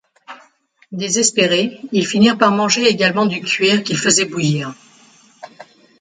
[0.91, 4.73] Désespérés, ils finirent par manger également du cuir qu'ils faisaient bouillir.